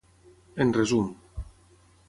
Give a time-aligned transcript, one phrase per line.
[0.65, 1.13] En resum.